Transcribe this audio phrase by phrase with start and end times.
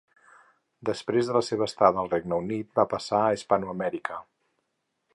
[0.89, 4.23] Després de la seva estada al Regne Unit va passar a Hispanoamèrica.